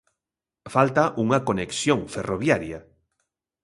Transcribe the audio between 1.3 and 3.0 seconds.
conexión ferroviaria.